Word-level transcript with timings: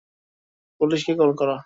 Police 0.81 1.01
কে 1.05 1.13
call 1.19 1.31
কর। 1.39 1.49